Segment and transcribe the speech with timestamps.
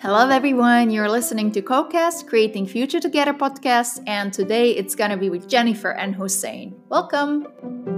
[0.00, 0.90] Hello, everyone.
[0.90, 5.48] You're listening to CoCast, Creating Future Together podcast, and today it's going to be with
[5.48, 6.80] Jennifer and Hussein.
[6.88, 7.97] Welcome.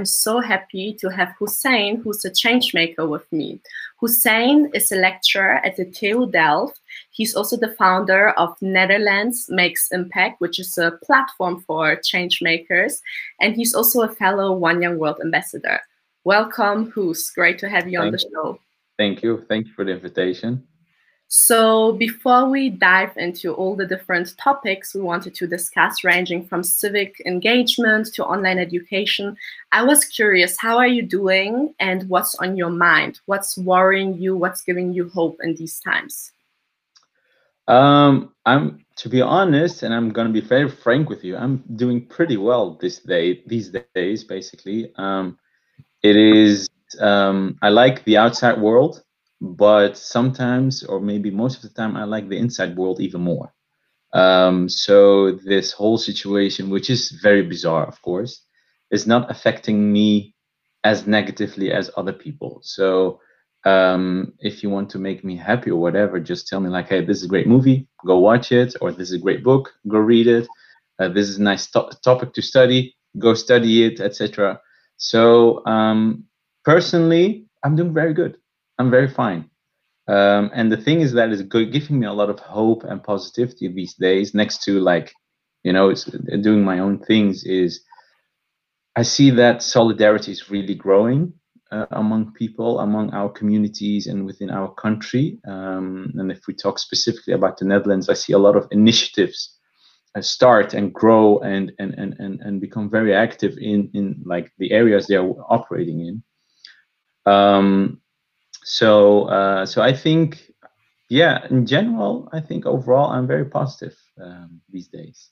[0.00, 3.60] I'm so happy to have Hussein, who's a change maker, with me.
[3.98, 6.80] Hussein is a lecturer at the TU Delft.
[7.10, 13.02] He's also the founder of Netherlands Makes Impact, which is a platform for change makers.
[13.42, 15.80] And he's also a fellow One Young World ambassador.
[16.24, 17.30] Welcome, Hus.
[17.32, 18.58] Great to have you Thank on the show.
[18.96, 19.44] Thank you.
[19.50, 20.66] Thank you for the invitation.
[21.32, 26.64] So, before we dive into all the different topics we wanted to discuss, ranging from
[26.64, 29.36] civic engagement to online education,
[29.70, 33.20] I was curious how are you doing and what's on your mind?
[33.26, 34.36] What's worrying you?
[34.36, 36.32] What's giving you hope in these times?
[37.68, 41.36] Um, I'm to be honest, and I'm gonna be very frank with you.
[41.36, 44.92] I'm doing pretty well this day, these days, basically.
[44.96, 45.38] Um,
[46.02, 49.04] it is um, I like the outside world,
[49.40, 53.52] but sometimes, or maybe most of the time, I like the inside world even more.
[54.12, 58.44] Um, so this whole situation, which is very bizarre, of course,
[58.90, 60.34] is not affecting me
[60.84, 62.60] as negatively as other people.
[62.62, 63.20] So
[63.64, 67.04] um, if you want to make me happy or whatever, just tell me like, hey,
[67.04, 69.98] this is a great movie, go watch it, or this is a great book, go
[69.98, 70.48] read it.
[70.98, 74.60] Uh, this is a nice to- topic to study, go study it, etc.
[74.96, 76.24] So um,
[76.64, 78.36] personally, I'm doing very good.
[78.80, 79.50] I'm very fine.
[80.08, 83.68] Um, and the thing is that is giving me a lot of hope and positivity
[83.68, 84.34] these days.
[84.34, 85.12] Next to like,
[85.64, 86.04] you know, it's
[86.40, 87.44] doing my own things.
[87.44, 87.84] Is
[88.96, 91.34] I see that solidarity is really growing
[91.70, 95.38] uh, among people, among our communities, and within our country.
[95.46, 99.58] Um, and if we talk specifically about the Netherlands, I see a lot of initiatives
[100.14, 104.50] uh, start and grow and and and and, and become very active in in like
[104.56, 106.22] the areas they are operating in.
[107.30, 108.00] Um,
[108.62, 110.52] so uh, so I think,
[111.08, 115.30] yeah, in general, I think overall I'm very positive um, these days.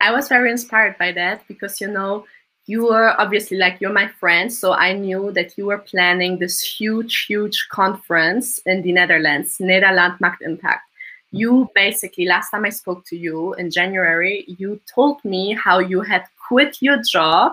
[0.00, 2.24] I was very inspired by that because you know
[2.66, 6.60] you were obviously like you're my friend, so I knew that you were planning this
[6.60, 10.82] huge, huge conference in the Netherlands, Nederland Maakt Impact.
[11.30, 16.02] You basically, last time I spoke to you in January, you told me how you
[16.02, 17.52] had quit your job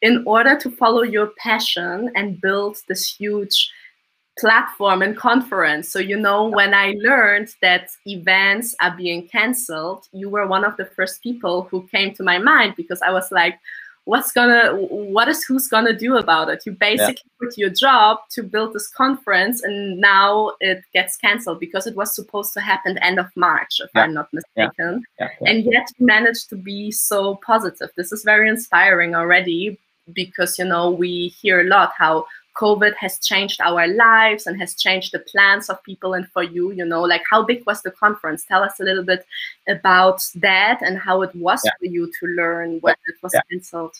[0.00, 3.70] in order to follow your passion and build this huge
[4.38, 5.90] platform and conference.
[5.90, 10.76] So, you know, when I learned that events are being canceled, you were one of
[10.76, 13.58] the first people who came to my mind because I was like,
[14.08, 17.36] what's gonna what is who's gonna do about it you basically yeah.
[17.36, 22.14] quit your job to build this conference and now it gets canceled because it was
[22.14, 24.04] supposed to happen the end of march if yeah.
[24.04, 25.28] i'm not mistaken yeah.
[25.44, 29.78] and yet you managed to be so positive this is very inspiring already
[30.14, 32.24] because you know we hear a lot how
[32.58, 36.14] COVID has changed our lives and has changed the plans of people.
[36.14, 38.44] And for you, you know, like how big was the conference?
[38.44, 39.24] Tell us a little bit
[39.68, 41.72] about that and how it was yeah.
[41.78, 43.42] for you to learn when it was yeah.
[43.50, 43.94] cancelled.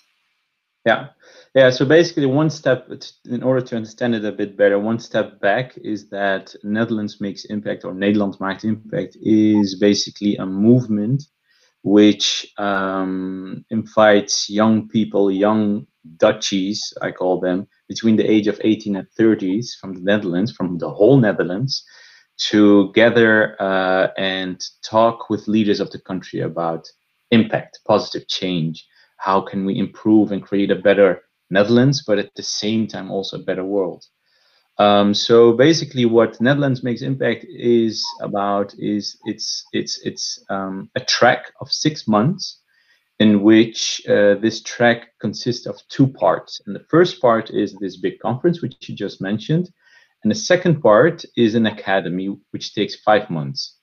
[0.86, 1.08] Yeah,
[1.54, 1.70] yeah.
[1.70, 2.88] So basically, one step
[3.26, 7.44] in order to understand it a bit better, one step back is that Netherlands makes
[7.46, 11.24] impact or Nederland maakt impact is basically a movement
[11.82, 15.86] which um, invites young people, young
[16.16, 20.78] Dutchies, I call them, between the age of 18 and 30s from the Netherlands, from
[20.78, 21.84] the whole Netherlands,
[22.38, 26.88] to gather uh, and talk with leaders of the country about
[27.30, 28.86] impact, positive change.
[29.16, 33.38] How can we improve and create a better Netherlands, but at the same time also
[33.38, 34.04] a better world?
[34.78, 41.00] Um, so basically, what Netherlands makes impact is about is it's it's it's um, a
[41.00, 42.60] track of six months
[43.18, 46.60] in which uh, this track consists of two parts.
[46.66, 49.70] And the first part is this big conference, which you just mentioned.
[50.22, 53.76] And the second part is an academy, which takes five months.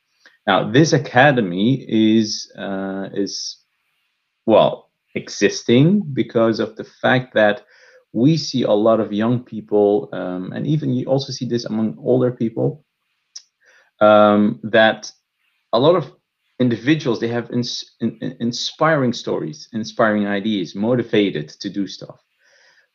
[0.48, 3.58] Now, this academy is uh, is
[4.46, 7.64] well existing because of the fact that
[8.12, 11.98] we see a lot of young people, um, and even you also see this among
[12.00, 12.86] older people,
[14.00, 15.12] um, that
[15.74, 16.14] a lot of
[16.60, 22.20] individuals they have ins in, inspiring stories inspiring ideas motivated to do stuff.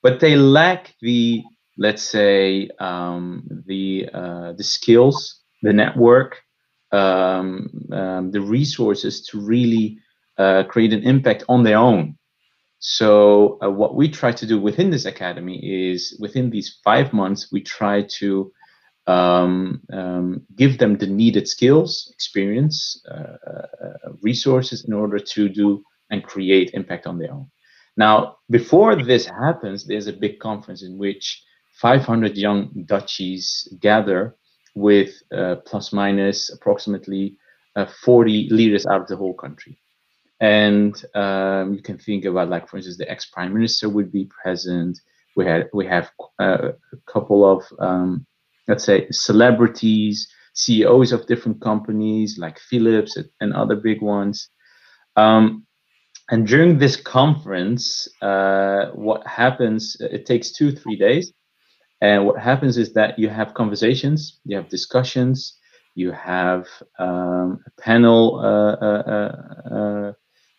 [0.02, 1.42] But they lack the
[1.76, 6.40] let's say um, the uh, the skills the network
[6.92, 9.98] um, um, the resources to really
[10.38, 12.16] uh, create an impact on their own.
[12.78, 15.60] So uh, what we try to do within this academy
[15.92, 18.50] is within these five months we try to
[19.10, 25.82] um, um, give them the needed skills, experience, uh, uh, resources in order to do
[26.10, 27.46] and create impact on their own.
[27.96, 31.42] Now, before this happens, there's a big conference in which
[31.80, 34.36] 500 young Dutchies gather
[34.74, 37.36] with uh, plus minus approximately
[37.76, 39.78] uh, 40 leaders out of the whole country.
[40.40, 44.30] And um, you can think about, like, for instance, the ex prime minister would be
[44.42, 44.98] present.
[45.36, 48.26] We had we have uh, a couple of um,
[48.70, 54.48] let's say celebrities, CEOs of different companies like Philips and other big ones.
[55.16, 55.66] Um,
[56.30, 59.96] and during this conference, uh, what happens?
[59.98, 61.32] It takes two three days,
[62.00, 65.58] and what happens is that you have conversations, you have discussions,
[65.96, 66.66] you have
[67.00, 70.12] um, panel uh, uh, uh, uh,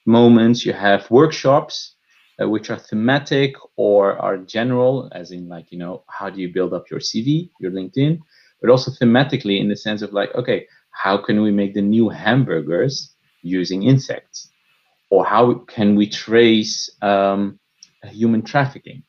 [0.06, 1.96] moments, you have workshops,
[2.42, 6.54] uh, which are thematic or are general, as in like you know how do you
[6.54, 8.20] build up your CV, your LinkedIn,
[8.62, 12.10] but also thematically in the sense of like okay, how can we make the new
[12.10, 14.50] hamburgers using insects,
[15.10, 17.60] or how can we trace um,
[18.04, 19.04] human trafficking?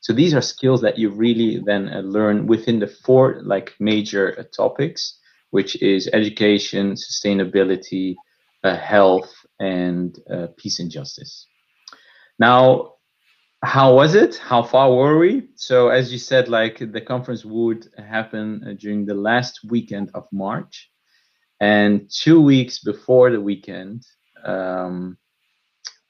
[0.00, 4.38] So these are skills that you really then uh, learn within the four like major
[4.38, 5.18] uh, topics,
[5.50, 8.14] which is education, sustainability,
[8.62, 11.47] uh, health, and uh, peace and justice.
[12.38, 12.94] Now,
[13.62, 14.36] how was it?
[14.36, 15.48] How far were we?
[15.56, 20.26] So, as you said, like the conference would happen uh, during the last weekend of
[20.32, 20.90] March,
[21.60, 24.04] and two weeks before the weekend,
[24.44, 25.18] um,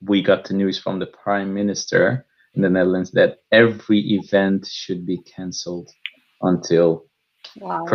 [0.02, 5.06] we got the news from the prime minister in the Netherlands that every event should
[5.06, 5.90] be cancelled
[6.42, 7.06] until
[7.56, 7.86] wow.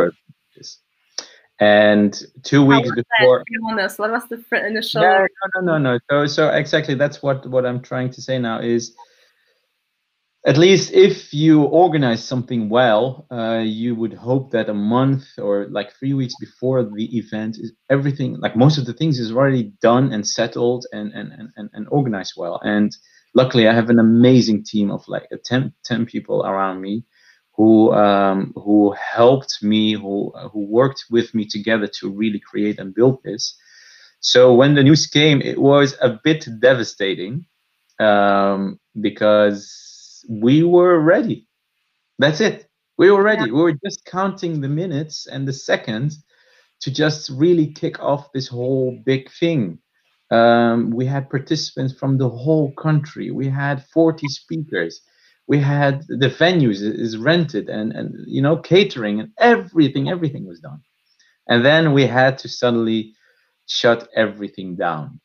[1.60, 5.02] And two weeks before, be honest, what was the initial?
[5.02, 6.00] No, no, no, no.
[6.10, 8.96] So, so exactly, that's what what I'm trying to say now is
[10.46, 15.68] at least if you organize something well, uh, you would hope that a month or
[15.70, 19.72] like three weeks before the event is everything like most of the things is already
[19.82, 22.60] done and settled and and and, and organized well.
[22.64, 22.96] And
[23.36, 27.06] luckily, I have an amazing team of like 10, 10 people around me
[27.54, 32.94] who um, who helped me, who who worked with me together to really create and
[32.94, 33.56] build this.
[34.20, 37.46] So when the news came, it was a bit devastating
[38.00, 41.48] um, because we were ready.
[42.20, 42.68] That's it.
[42.98, 43.48] We were ready.
[43.48, 43.54] Yeah.
[43.54, 46.24] We were just counting the minutes and the seconds
[46.82, 49.80] to just really kick off this whole big thing.
[50.32, 53.32] Um, we had participants from the whole country.
[53.32, 55.02] We had 40 speakers.
[55.48, 60.10] We had the venues is rented and, and you know catering and everything.
[60.10, 60.82] Everything was done,
[61.48, 63.14] and then we had to suddenly
[63.68, 65.20] shut everything down.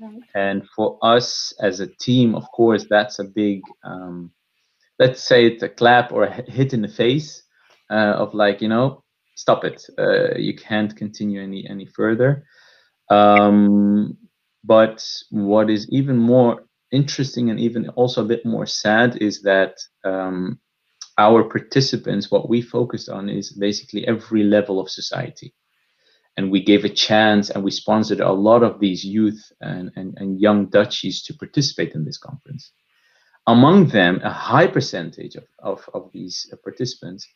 [0.00, 0.20] Right.
[0.34, 4.30] And for us as a team, of course, that's a big um,
[4.98, 7.42] let's say it's a clap or a hit in the face
[7.90, 9.02] uh, of like you know
[9.36, 12.44] stop it uh, you can't continue any any further
[13.10, 14.16] um,
[14.64, 19.76] but what is even more interesting and even also a bit more sad is that
[20.04, 20.58] um,
[21.18, 25.54] our participants what we focused on is basically every level of society
[26.36, 30.14] and we gave a chance and we sponsored a lot of these youth and, and,
[30.18, 32.72] and young dutchies to participate in this conference
[33.46, 37.26] among them, a high percentage of, of, of these participants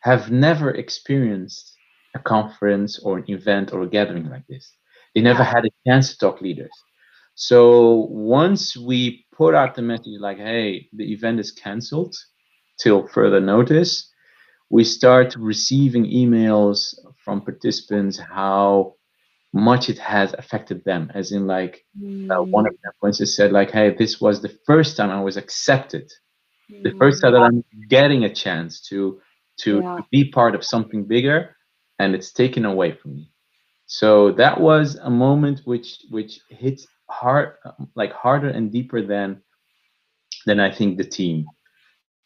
[0.00, 1.72] have never experienced
[2.14, 4.72] a conference or an event or a gathering like this.
[5.14, 6.70] They never had a chance to talk leaders.
[7.36, 12.16] So once we put out the message like, hey, the event is canceled
[12.80, 14.10] till further notice,
[14.70, 18.94] we start receiving emails from participants how
[19.52, 22.30] much it has affected them as in like mm.
[22.30, 25.22] uh, one of them for instance said like hey this was the first time i
[25.22, 26.12] was accepted
[26.70, 26.82] mm.
[26.82, 29.18] the first time that i'm getting a chance to
[29.58, 29.96] to, yeah.
[29.96, 31.56] to be part of something bigger
[31.98, 33.30] and it's taken away from me
[33.86, 37.54] so that was a moment which which hits hard
[37.94, 39.40] like harder and deeper than
[40.46, 41.46] than i think the team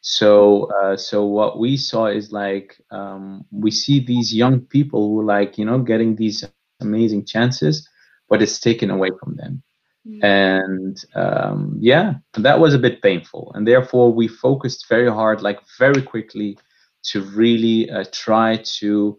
[0.01, 5.23] so uh, so what we saw is like um, we see these young people who
[5.23, 6.43] like you know getting these
[6.81, 7.87] amazing chances,
[8.29, 9.63] but it's taken away from them.
[10.09, 10.25] Mm-hmm.
[10.25, 13.53] And um, yeah, that was a bit painful.
[13.55, 16.59] And therefore, we focused very hard, like very quickly,
[17.05, 19.19] to really uh, try to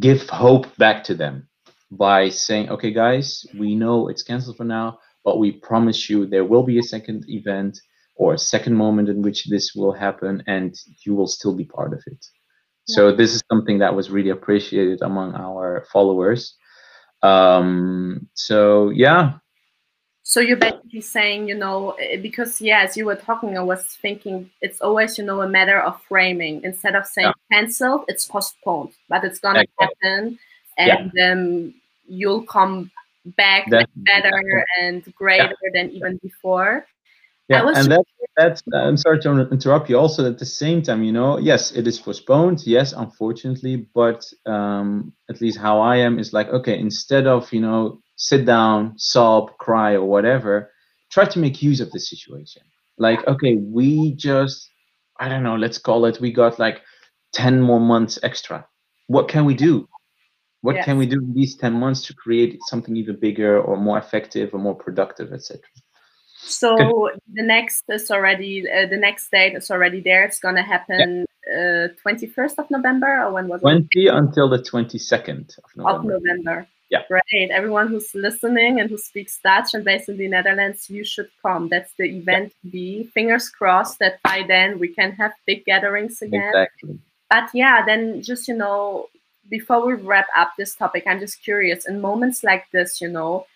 [0.00, 1.48] give hope back to them
[1.90, 6.44] by saying, okay, guys, we know it's canceled for now, but we promise you there
[6.44, 7.80] will be a second event
[8.16, 11.92] or a second moment in which this will happen and you will still be part
[11.92, 12.24] of it.
[12.88, 16.56] So this is something that was really appreciated among our followers.
[17.22, 19.34] Um, so yeah.
[20.22, 23.84] So you're basically saying, you know, eh, because yeah, as you were talking, I was
[24.00, 26.62] thinking it's always, you know, a matter of framing.
[26.64, 27.58] Instead of saying yeah.
[27.58, 30.38] cancelled, it's postponed, but it's gonna happen,
[30.78, 31.32] and yeah.
[31.32, 31.74] um,
[32.06, 32.90] you'll come
[33.36, 35.70] back better and greater yeah.
[35.74, 36.86] than even before.
[37.48, 38.04] yeah and that,
[38.36, 41.86] that's i'm sorry to interrupt you also at the same time you know yes it
[41.86, 47.26] is postponed yes unfortunately but um at least how i am is like okay instead
[47.26, 50.70] of you know sit down sob cry or whatever
[51.10, 52.62] try to make use of the situation
[52.98, 54.70] like okay we just
[55.18, 56.82] i don't know let's call it we got like
[57.32, 58.66] 10 more months extra
[59.06, 59.88] what can we do
[60.62, 60.84] what yes.
[60.84, 64.52] can we do in these 10 months to create something even bigger or more effective
[64.52, 65.60] or more productive etc
[66.40, 70.24] so the next is already uh, the next date is already there.
[70.24, 71.26] It's gonna happen
[72.02, 72.30] twenty yeah.
[72.30, 74.14] uh, first of November or when was 20 it?
[74.14, 76.16] Until the twenty second of November.
[76.16, 76.66] Of November.
[76.90, 77.02] Yeah.
[77.06, 77.50] Great.
[77.50, 81.68] Everyone who's listening and who speaks Dutch and based in the Netherlands, you should come.
[81.68, 82.70] That's the event yeah.
[82.70, 83.10] be.
[83.12, 86.48] Fingers crossed that by then we can have big gatherings again.
[86.48, 86.98] Exactly.
[87.28, 89.08] But yeah, then just you know,
[89.48, 91.86] before we wrap up this topic, I'm just curious.
[91.86, 93.46] In moments like this, you know,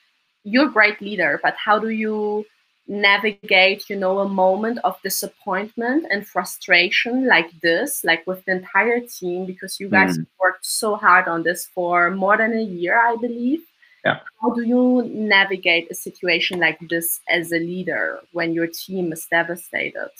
[0.45, 2.45] you're a great leader, but how do you
[2.89, 9.01] navigate you know a moment of disappointment and frustration like this like with the entire
[9.01, 10.27] team because you guys mm.
[10.41, 13.61] worked so hard on this for more than a year i believe
[14.05, 14.19] yeah.
[14.41, 19.27] how do you navigate a situation like this as a leader when your team is
[19.31, 20.11] devastated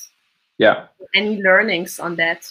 [0.59, 0.87] yeah
[1.17, 2.49] any learnings on that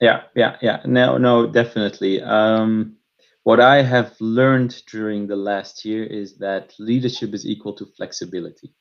[0.00, 2.96] yeah yeah yeah no no definitely um
[3.44, 8.74] what i have learned during the last year is that leadership is equal to flexibility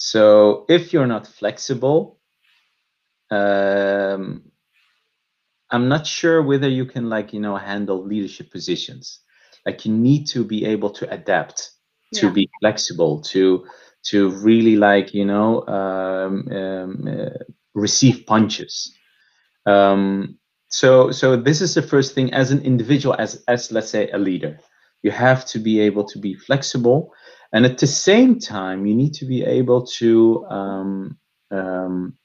[0.00, 2.20] so if you're not flexible,
[3.32, 4.44] um,
[5.70, 9.20] I'm not sure whether you can like you know handle leadership positions.
[9.66, 11.72] Like you need to be able to adapt,
[12.14, 12.32] to yeah.
[12.32, 13.66] be flexible, to
[14.04, 18.94] to really like you know um, um, uh, receive punches.
[19.68, 20.38] Um,
[20.70, 24.18] so so this is the first thing as an individual, as as let's say a
[24.18, 24.58] leader,
[25.02, 27.12] you have to be able to be flexible.
[27.52, 31.18] And at the same time you need to be able to um,
[31.50, 32.18] um,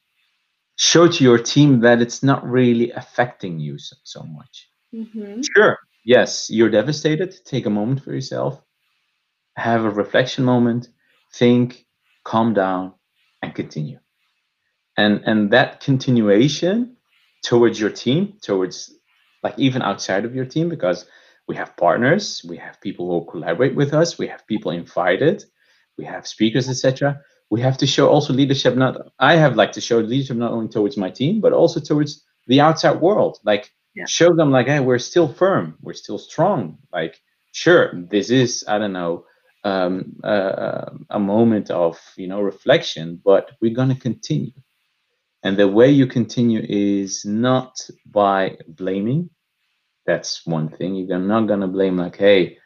[0.76, 4.70] show to your team that it's not really affecting you so, so much.
[4.94, 5.42] Mm-hmm.
[5.56, 5.80] sure.
[6.06, 7.34] Yes you're devastated.
[7.46, 8.62] Take a moment for yourself.
[9.56, 10.90] Have a reflection moment.
[11.34, 11.86] Think
[12.24, 12.94] calm down
[13.42, 14.00] and continue.
[14.98, 16.98] And and that continuation
[17.44, 18.96] towards your team towards
[19.44, 21.06] like even outside of your team because
[21.48, 25.44] we have partners, we have people who collaborate with us, we have people invited,
[25.98, 27.20] we have speakers, etc.
[27.52, 28.76] We have to show also leadership.
[28.76, 32.24] Not I have like to show leadership not only towards my team but also towards
[32.48, 33.40] the outside world.
[33.44, 34.06] Like yeah.
[34.08, 36.78] show them like, hey, we're still firm, we're still strong.
[36.94, 37.20] Like
[37.52, 39.26] sure, this is I don't know
[39.66, 44.54] um, uh, a moment of you know reflection, but we're gonna continue.
[45.44, 49.30] And the way you continue is not by blaming,
[50.06, 50.96] that's one thing.
[50.96, 52.58] You're not gonna blame like, hey,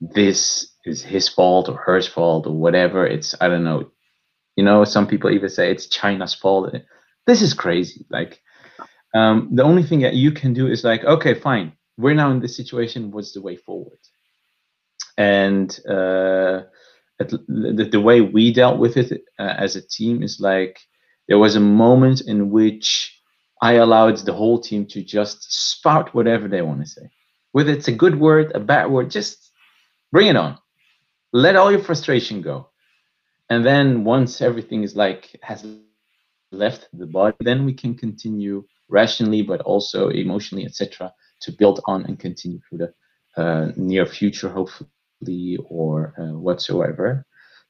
[0.00, 3.06] this is his fault or her fault or whatever.
[3.06, 3.90] It's I don't know.
[4.56, 6.74] You know, some people even say it's China's fault.
[7.26, 8.06] This is crazy.
[8.08, 8.40] Like,
[9.14, 11.72] um, the only thing that you can do is like, okay, fine.
[11.98, 13.10] We're now in this situation.
[13.10, 13.98] What's the way forward?
[15.18, 16.62] And uh,
[17.18, 20.78] the, the way we dealt with it uh, as a team is like
[21.28, 23.12] there was a moment in which
[23.62, 27.10] I allowed the whole team to just spout whatever they want to say.
[27.52, 29.50] Whether it's a good word, a bad word, just
[30.12, 30.58] bring it on.
[31.32, 32.68] Let all your frustration go.
[33.48, 35.66] And then once everything is like has
[36.52, 42.04] left the body, then we can continue rationally, but also emotionally, etc., to build on
[42.04, 42.94] and continue through the
[43.40, 47.26] uh, near future, hopefully, or uh, whatsoever.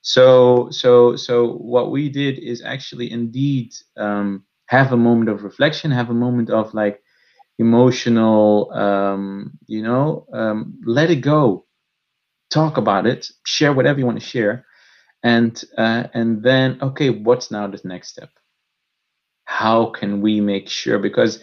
[0.07, 5.91] So, so, so what we did is actually indeed um, have a moment of reflection,
[5.91, 7.03] have a moment of like
[7.59, 11.67] emotional, um, you know, um, let it go,
[12.51, 14.65] talk about it, share whatever you want to share,
[15.25, 18.31] and uh, and then okay, what's now the next step?
[19.47, 21.43] How can we make sure because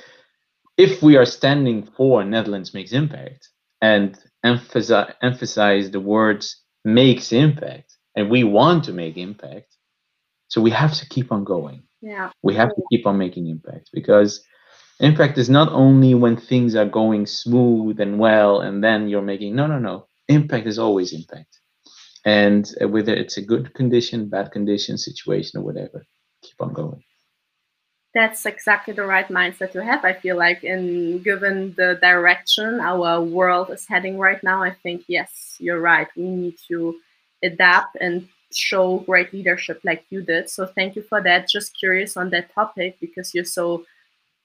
[0.78, 3.50] if we are standing for Netherlands makes impact
[3.82, 9.76] and emphasize emphasize the words makes impact and we want to make impact.
[10.48, 11.84] So we have to keep on going.
[12.02, 12.32] Yeah.
[12.44, 14.44] We have to keep on making impact because
[15.00, 19.56] impact is not only when things are going smooth and well and then you're making
[19.56, 20.08] no no no.
[20.28, 21.60] Impact is always impact.
[22.26, 26.06] And whether it's a good condition bad condition situation or whatever
[26.42, 27.04] keep on going.
[28.14, 30.64] That's exactly the right mindset to have i feel like.
[30.64, 36.08] In given the direction our world is heading right now i think yes you're right.
[36.16, 37.00] We need to
[37.44, 40.50] adapt and show great leadership like you did.
[40.50, 41.50] So thank you for that.
[41.50, 43.86] Just curious on that topic because you're so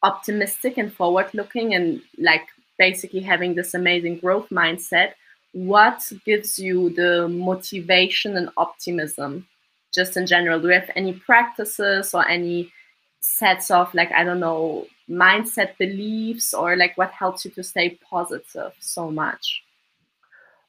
[0.02, 2.46] optimistic and forward looking and like
[2.78, 5.12] basically having this amazing growth mindset.
[5.52, 9.46] What gives you the motivation and optimism
[9.92, 10.60] just in general?
[10.60, 12.72] Do you have any practices or any
[13.20, 17.98] sets of like I don't know mindset beliefs or like what helps you to stay
[18.08, 19.62] positive so much?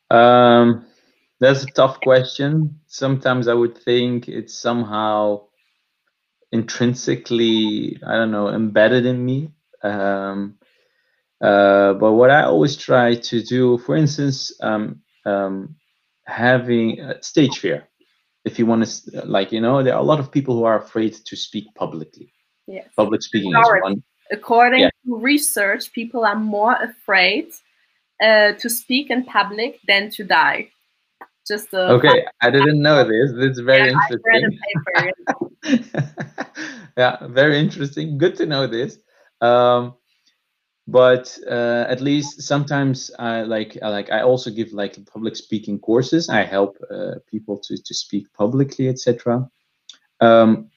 [0.10, 0.86] Um,
[1.40, 2.80] that's a tough question.
[2.88, 5.48] Sometimes I would think it's somehow
[6.52, 9.52] intrinsically, I don't know, embedded in me.
[9.84, 10.56] Um,
[11.42, 15.76] uh, but what I always try to do, for instance, um, um,
[16.26, 17.88] having stage fear.
[18.46, 20.78] If you want to, like, you know, there are a lot of people who are
[20.82, 22.34] afraid to speak publicly.
[22.68, 22.88] Yes.
[22.96, 24.04] Public speaking is one.
[24.32, 24.90] According yeah.
[25.06, 27.52] to research, people are more afraid
[28.22, 30.70] uh, to speak in public than to die.
[31.50, 33.32] Just a okay, I didn't know this.
[33.34, 34.60] This is very yeah, interesting.
[35.66, 36.52] Paper,
[36.98, 37.28] yeah.
[37.28, 38.20] very interesting.
[38.20, 39.00] Good to know this.
[39.42, 39.96] Um,
[40.88, 45.80] but uh, at least sometimes I like I like I also give like public speaking
[45.80, 46.30] courses.
[46.30, 49.50] I help uh, people to to speak publicly, etc.
[50.20, 50.70] Um,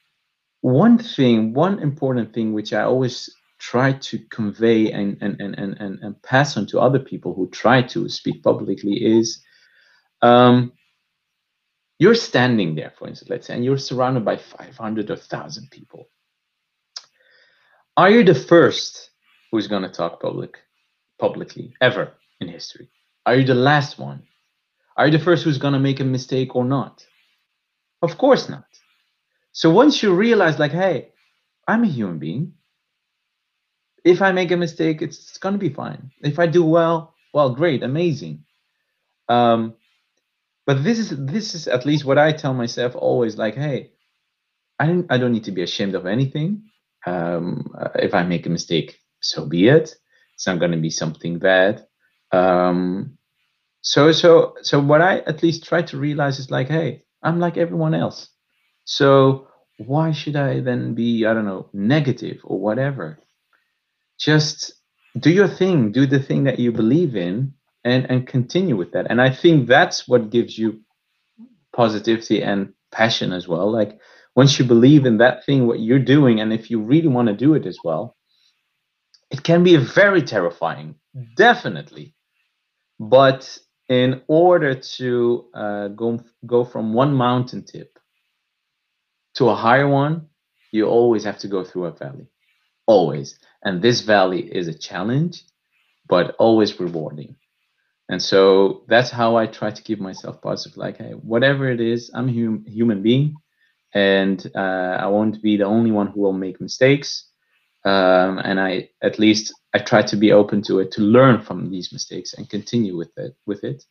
[0.61, 5.99] one thing, one important thing, which I always try to convey and and, and, and,
[6.01, 9.43] and pass on to other people who try to speak publicly is
[10.23, 10.71] um,
[11.99, 16.09] you're standing there, for instance, let's say, and you're surrounded by 500 or 1,000 people.
[17.95, 19.11] Are you the first
[19.51, 20.57] who's going to talk public
[21.19, 22.89] publicly ever in history?
[23.25, 24.23] Are you the last one?
[24.97, 27.05] Are you the first who's going to make a mistake or not?
[28.01, 28.65] Of course not.
[29.51, 31.09] So once you realize, like, hey,
[31.67, 32.53] I'm a human being,
[34.03, 36.11] if I make a mistake, it's, it's going to be fine.
[36.21, 38.43] If I do well, well, great, amazing.
[39.29, 39.75] Um,
[40.65, 43.37] but this is this is at least what I tell myself always.
[43.37, 43.91] Like, hey,
[44.79, 46.63] I don't I don't need to be ashamed of anything.
[47.05, 49.95] Um, if I make a mistake, so be it.
[50.35, 51.85] It's not going to be something bad.
[52.31, 53.17] Um,
[53.81, 57.57] so so so what I at least try to realize is like, hey, I'm like
[57.57, 58.29] everyone else.
[58.85, 63.19] So why should I then be I don't know negative or whatever?
[64.19, 64.73] just
[65.19, 69.07] do your thing, do the thing that you believe in, and and continue with that.
[69.09, 70.81] And I think that's what gives you
[71.75, 73.71] positivity and passion as well.
[73.71, 73.99] Like
[74.35, 77.33] once you believe in that thing, what you're doing, and if you really want to
[77.35, 78.15] do it as well,
[79.31, 80.95] it can be very terrifying,
[81.35, 82.15] definitely.
[82.99, 83.57] But
[83.89, 87.99] in order to uh, go go from one mountain tip
[89.35, 90.27] to a higher one,
[90.71, 92.27] you always have to go through a valley,
[92.87, 93.39] always.
[93.63, 95.43] And this valley is a challenge,
[96.07, 97.35] but always rewarding.
[98.09, 100.77] And so that's how I try to keep myself positive.
[100.77, 103.35] Like, hey, whatever it is, I'm a hum- human being,
[103.93, 107.29] and uh, I won't be the only one who will make mistakes.
[107.85, 111.69] Um, and I, at least, I try to be open to it, to learn from
[111.69, 113.35] these mistakes and continue with it.
[113.45, 113.83] With it.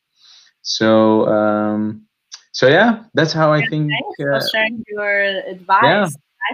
[0.62, 2.06] So, um,
[2.52, 3.90] so yeah, that's how I think.
[3.90, 5.82] Thanks uh, for sharing your advice.
[5.82, 6.08] Yeah,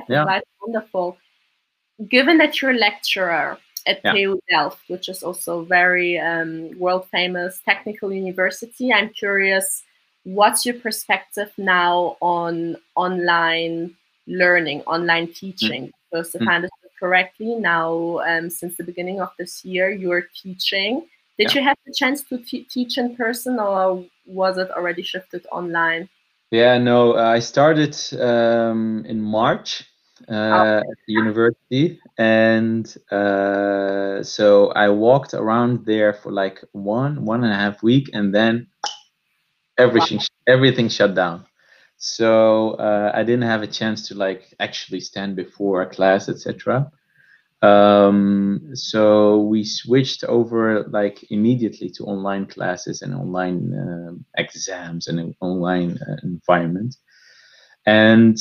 [0.09, 0.23] yeah.
[0.23, 1.19] Advice, wonderful
[2.09, 3.59] given that you're a lecturer
[3.89, 4.13] at yeah.
[4.13, 9.83] TU Delft, which is also very um, world famous technical university, I'm curious,
[10.25, 13.95] what's your perspective now on online
[14.27, 15.87] learning, online teaching?
[15.87, 15.93] Mm.
[16.11, 16.49] Because if mm.
[16.49, 21.07] I understood correctly, now um, since the beginning of this year, you're teaching.
[21.39, 21.61] Did yeah.
[21.61, 26.09] you have the chance to teach in person, or was it already shifted online?
[26.51, 29.85] Yeah, no, I started um, in March
[30.29, 37.45] uh, at the university, and uh, so I walked around there for like one one
[37.45, 38.69] and a half week, and then
[39.79, 41.45] everything everything shut down.
[41.97, 46.91] So uh, I didn't have a chance to like actually stand before a class, etc.
[47.61, 55.19] Um, so we switched over like immediately to online classes and online uh, exams and
[55.19, 56.97] an online uh, environment,
[57.87, 58.37] and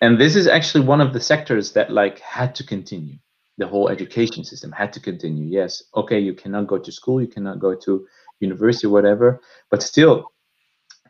[0.00, 3.16] and this is actually one of the sectors that like had to continue.
[3.58, 5.44] The whole education system had to continue.
[5.46, 8.06] Yes okay you cannot go to school you cannot go to
[8.40, 10.32] university whatever but still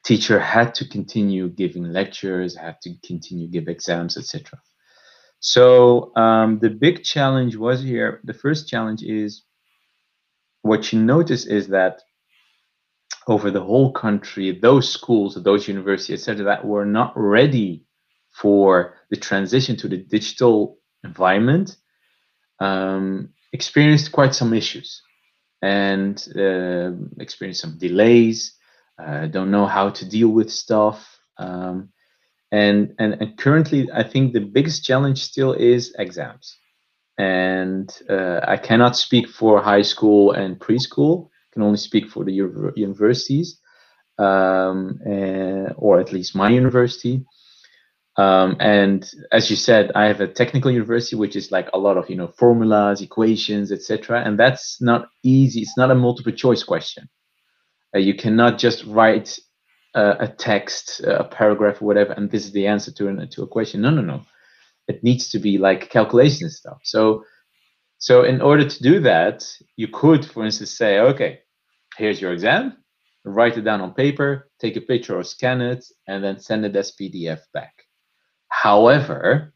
[0.04, 4.58] teacher had to continue giving lectures had to continue give exams etc
[5.40, 9.42] so um, the big challenge was here the first challenge is
[10.62, 12.00] what you notice is that
[13.26, 17.84] over the whole country those schools those universities etc that were not ready
[18.40, 21.76] for the transition to the digital environment
[22.60, 25.02] um, experienced quite some issues
[25.62, 28.54] and uh, experienced some delays.
[28.98, 31.88] Uh, don't know how to deal with stuff um,
[32.50, 36.56] and, and and currently i think the biggest challenge still is exams.
[37.18, 42.24] And uh, i cannot speak for high school and preschool I can only speak for
[42.24, 42.34] the
[42.76, 43.60] universities
[44.18, 47.24] um, uh, or at least my university
[48.18, 51.96] Um, and as you said, I have a technical university, which is like a lot
[51.96, 54.22] of you know formulas, equations, etc.
[54.24, 55.60] And that's not easy.
[55.60, 57.08] It's not a multiple choice question.
[57.94, 59.38] Uh, you cannot just write
[59.94, 63.46] uh, a text, a paragraph, whatever, and this is the answer to an, to a
[63.46, 63.80] question.
[63.80, 64.22] No, no, no.
[64.88, 66.80] It needs to be like calculation stuff.
[66.82, 67.24] So,
[67.98, 71.40] so in order to do that, you could, for instance, say, okay,
[71.96, 72.78] here's your exam.
[73.24, 76.74] Write it down on paper, take a picture or scan it, and then send it
[76.74, 77.74] as PDF back
[78.48, 79.52] However,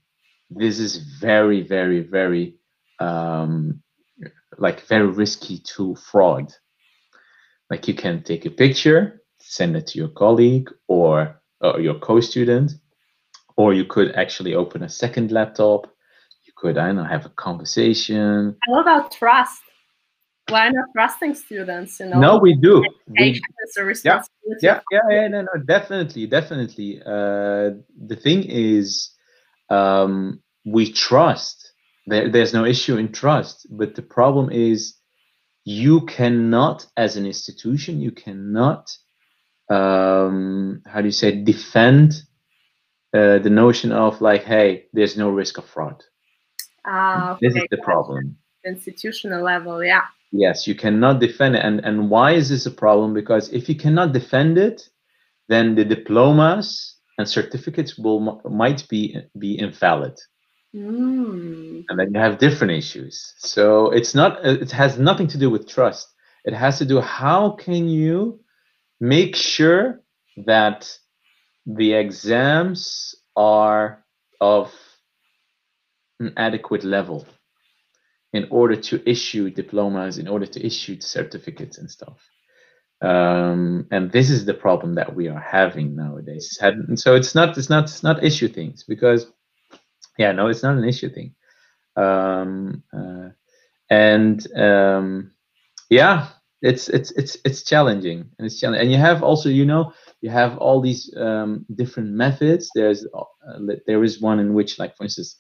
[0.51, 2.57] this is very, very, very
[3.01, 3.83] um,
[4.59, 6.53] like very risky to fraud.
[7.71, 12.73] Like you can take a picture, send it to your colleague or, or your co-student,
[13.57, 15.87] or you could actually open a second laptop.
[16.45, 18.57] You could, I don't know, have a conversation.
[18.63, 19.63] i How about trust?
[20.53, 21.99] Why not trusting students?
[22.01, 22.85] You know, no, we do.
[23.09, 23.41] We,
[24.05, 24.23] yeah,
[24.61, 27.01] yeah, yeah, yeah, no, no, definitely, definitely.
[27.01, 29.11] Uh, the thing is,
[29.71, 31.73] um, we trust.
[32.07, 34.97] There, there's no issue in trust, but the problem is,
[35.65, 38.91] you cannot, as an institution, you cannot,
[39.71, 42.23] um, how do you say, defend
[43.15, 46.03] uh, the notion of like, hey, there's no risk of fraud.
[46.85, 47.49] Ah, okay.
[47.49, 48.37] This is the problem.
[48.65, 50.07] Institutional level, yeah.
[50.33, 51.65] Yes, you cannot defend it.
[51.65, 53.13] And, and why is this a problem?
[53.13, 54.89] Because if you cannot defend it,
[55.49, 60.19] then the diplomas and certificates will might be be invalid.
[60.75, 61.85] Mm.
[61.89, 63.35] And then you have different issues.
[63.39, 66.09] So it's not it has nothing to do with trust.
[66.45, 68.41] It has to do how can you
[69.01, 70.01] make sure
[70.47, 70.91] that
[71.67, 74.03] the exams are
[74.41, 74.73] of
[76.21, 77.27] an adequate level
[78.33, 82.19] in order to issue diplomas, in order to issue certificates and stuff.
[83.03, 86.59] Um, and this is the problem that we are having nowadays.
[86.63, 89.27] And so it's not it's not it's not issue things because
[90.19, 91.35] yeah no it's not an issue thing.
[91.97, 93.31] Um, uh,
[93.91, 95.33] and um,
[95.91, 96.29] yeah
[96.63, 98.83] it's it's it's it's challenging and it's challenging.
[98.83, 102.71] And you have also you know you have all these um, different methods.
[102.75, 105.37] There's uh, there is one in which like for instance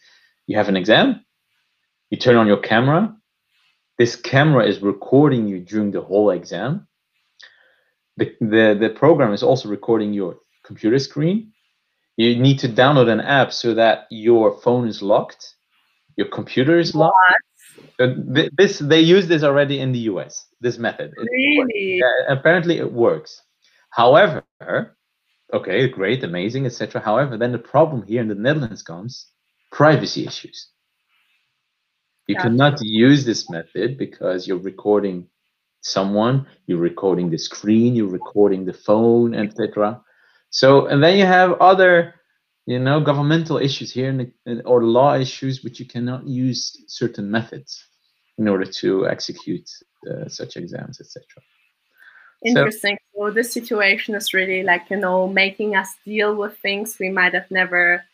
[0.49, 1.25] you have an exam
[2.13, 3.17] you turn on your camera.
[3.99, 6.87] This camera is recording you during the whole exam.
[8.19, 11.53] The, the, the program is also recording your computer screen.
[12.19, 15.55] You need to download an app so that your phone is locked,
[16.17, 17.17] your computer is locked.
[17.99, 20.47] So uh, this they use this already in the US.
[20.61, 21.13] This method.
[21.17, 22.01] Really?
[22.01, 23.41] Yeah, apparently it works.
[23.89, 24.45] However,
[25.55, 27.01] okay, great, amazing, etc.
[27.01, 29.29] However, then the problem here in the Netherlands comes
[29.71, 30.69] privacy issues.
[32.27, 32.43] You yeah.
[32.43, 35.27] cannot use this method because you're recording
[35.81, 40.01] someone, you're recording the screen, you're recording the phone, etc.
[40.51, 42.15] So, and then you have other,
[42.67, 44.13] you know, governmental issues here
[44.47, 47.85] the, or law issues, which you cannot use certain methods
[48.39, 49.69] in order to execute
[50.09, 51.25] uh, such exams, etc.
[52.45, 52.99] Interesting.
[53.15, 57.09] So, so this situation is really like you know making us deal with things we
[57.09, 58.05] might have never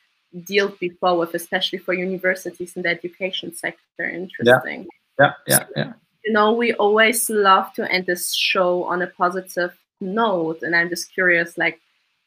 [0.45, 4.05] dealt before with, especially for universities in the education sector.
[4.05, 4.87] Interesting.
[5.19, 5.64] Yeah, yeah, yeah.
[5.77, 5.93] yeah.
[6.25, 10.88] You know, we always love to end this show on a positive note, and I'm
[10.88, 11.81] just curious, like,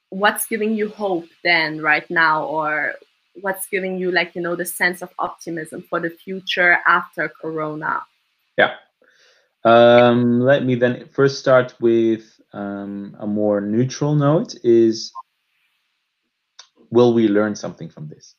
[0.09, 2.95] what's giving you hope then, right now, or
[3.41, 8.01] what's giving you, like, you know, the sense of optimism for the future after Corona?
[8.57, 8.75] Yeah.
[9.63, 14.55] Um, let me then first start with um, a more neutral note.
[14.63, 15.13] Is
[16.91, 18.35] will we learn something from this?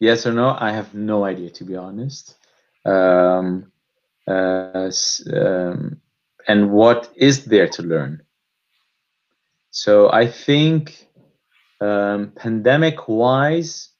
[0.00, 0.56] Yes or no?
[0.58, 2.34] I have no idea, to be honest.
[2.84, 3.72] Um,
[4.26, 4.90] uh,
[5.34, 6.00] um,
[6.48, 8.22] and what is there to learn?
[9.70, 11.08] So I think
[11.80, 13.90] um, pandemic wise,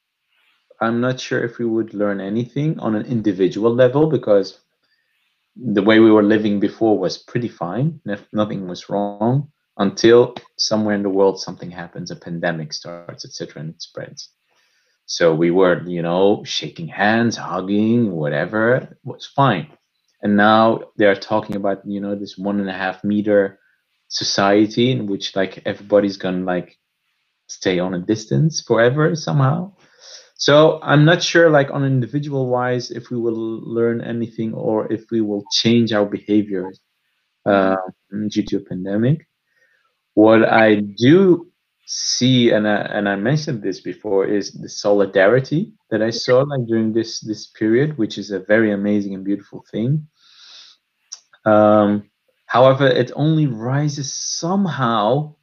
[0.80, 4.58] I'm not sure if we would learn anything on an individual level because
[5.56, 8.00] the way we were living before was pretty fine.
[8.32, 13.70] Nothing was wrong until somewhere in the world something happens, a pandemic starts, etc., and
[13.70, 14.30] it spreads.
[15.06, 19.66] So we were, you know, shaking hands, hugging, whatever it was fine.
[20.22, 23.58] And now they're talking about, you know, this one and a half meter
[24.08, 26.76] society in which like everybody's gonna like
[27.48, 29.72] stay on a distance forever somehow.
[30.34, 33.34] So I'm not sure, like on individual wise, if we will
[33.76, 36.70] learn anything or if we will change our behavior
[37.46, 37.76] uh,
[38.28, 39.26] due to a pandemic.
[40.14, 41.50] What I do
[41.86, 46.66] see, and I, and I mentioned this before, is the solidarity that I saw like
[46.66, 50.06] during this this period, which is a very amazing and beautiful thing.
[51.44, 52.10] Um,
[52.46, 55.36] however, it only rises somehow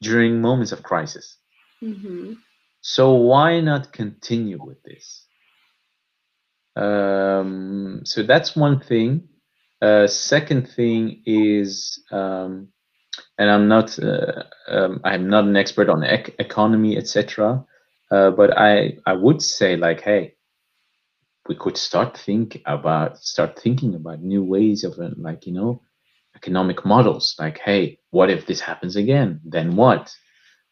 [0.00, 1.38] during moments of crisis.
[1.82, 2.34] Mm-hmm.
[2.80, 5.24] So why not continue with this?
[6.74, 9.28] Um, so that's one thing.
[9.80, 12.68] Uh, second thing is, um,
[13.38, 17.64] and I'm not, uh, um, I'm not an expert on ec- economy, etc.
[18.10, 20.34] Uh, but I, I would say like, hey,
[21.48, 25.82] we could start think about, start thinking about new ways of uh, like, you know,
[26.36, 27.34] economic models.
[27.38, 29.40] Like, hey, what if this happens again?
[29.44, 30.14] Then what?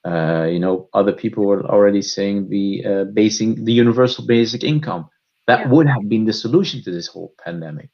[0.05, 5.11] Uh, you know, other people were already saying the uh, basing the universal basic income
[5.46, 5.68] that yeah.
[5.68, 7.90] would have been the solution to this whole pandemic.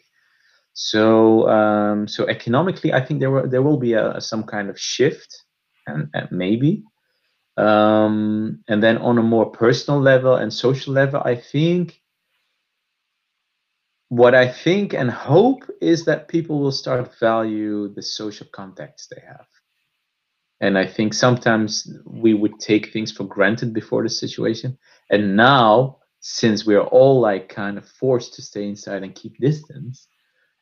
[0.78, 4.78] So, um, so economically, I think there were there will be a, some kind of
[4.78, 5.44] shift,
[5.86, 6.84] and, and maybe,
[7.56, 12.02] um, and then on a more personal level and social level, I think
[14.10, 19.22] what I think and hope is that people will start value the social contacts they
[19.26, 19.46] have.
[20.60, 24.76] And I think sometimes we would take things for granted before the situation,
[25.08, 30.06] and now since we're all like kind of forced to stay inside and keep distance,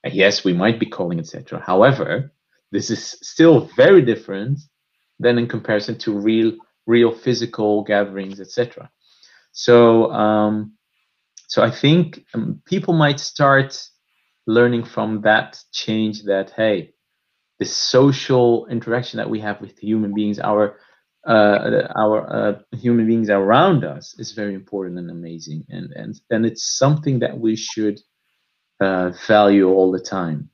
[0.05, 1.63] and yes, we might be calling, etc.
[1.67, 2.33] However,
[2.71, 4.61] this is still very different
[5.19, 6.53] than in comparison to real,
[6.87, 8.91] real physical gatherings, etc.
[9.53, 10.75] So, um,
[11.49, 13.83] so I think um, people might start
[14.47, 16.93] learning from that change that hey,
[17.59, 20.79] the social interaction that we have with human beings, our
[21.27, 26.45] uh, our uh, human beings around us is very important and amazing, and and and
[26.45, 27.99] it's something that we should
[28.81, 30.51] uh, value all the time.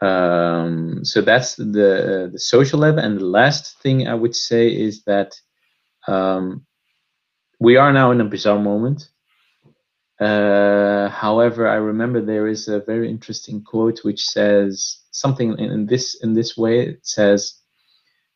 [0.00, 5.04] Um, so that's the the social level, and the last thing I would say is
[5.04, 5.40] that
[6.06, 6.66] um,
[7.58, 9.08] we are now in a bizarre moment.
[10.20, 15.86] Uh, however, I remember there is a very interesting quote which says something in, in
[15.86, 16.80] this in this way.
[16.88, 17.54] It says,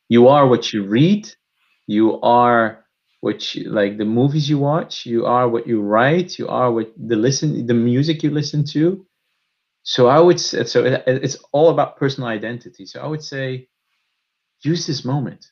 [0.09, 1.31] "You are what you read,
[1.87, 2.85] you are
[3.23, 7.15] you, like the movies you watch you are what you write you are what the
[7.15, 9.05] listen the music you listen to.
[9.83, 12.85] So i would say so it, it's all about personal identity.
[12.85, 13.67] So i would say
[14.63, 15.45] use this moment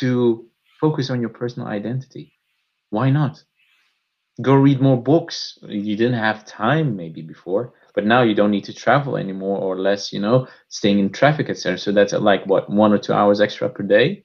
[0.00, 0.46] to
[0.80, 2.32] focus on your personal identity.
[2.90, 3.42] Why not?
[4.40, 5.58] Go read more books.
[5.62, 9.76] You didn't have time maybe before but now you don't need to travel anymore or
[9.76, 13.40] less you know staying in traffic etc so that's like what one or two hours
[13.40, 14.24] extra per day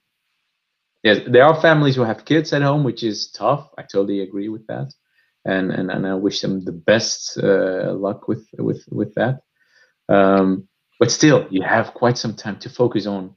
[1.04, 3.70] yes, there are families who have kids at home, which is tough.
[3.78, 4.92] I totally agree with that,
[5.44, 9.42] and and, and I wish them the best uh, luck with with with that.
[10.08, 13.34] Um, but still, you have quite some time to focus on,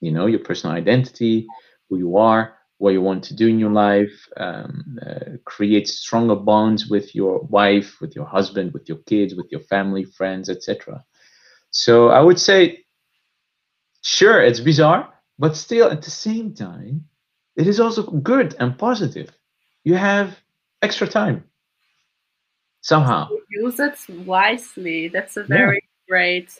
[0.00, 1.46] you know, your personal identity,
[1.88, 6.36] who you are, what you want to do in your life, um, uh, create stronger
[6.36, 11.04] bonds with your wife, with your husband, with your kids, with your family, friends, etc.
[11.70, 12.84] So I would say,
[14.02, 17.04] sure, it's bizarre, but still, at the same time,
[17.56, 19.30] it is also good and positive.
[19.84, 20.36] You have
[20.82, 21.44] extra time
[22.80, 23.28] somehow.
[23.50, 25.08] Use it wisely.
[25.08, 26.08] That's a very yeah.
[26.08, 26.58] great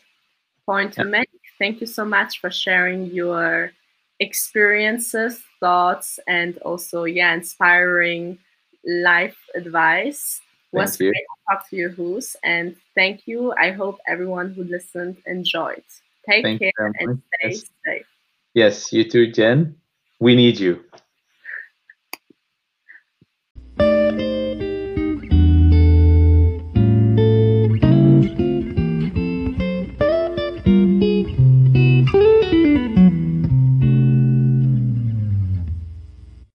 [0.67, 1.11] point to yeah.
[1.11, 1.29] make.
[1.59, 3.73] Thank you so much for sharing your
[4.21, 8.39] experiences, thoughts, and also, yeah, inspiring
[8.85, 10.41] life advice.
[10.73, 13.55] It was great to talk to you, Hoos, and thank you.
[13.57, 15.85] I hope everyone who listened enjoyed.
[16.29, 17.65] Take Thank care and stay yes.
[17.85, 18.07] safe.
[18.55, 19.77] Yes, you too, Jen.
[20.21, 20.85] We need you.